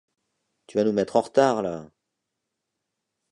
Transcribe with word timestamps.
Tu 0.65 0.77
vas 0.77 0.83
nous 0.83 0.93
mettre 0.93 1.15
en 1.15 1.21
retard, 1.21 1.61
là! 1.61 1.91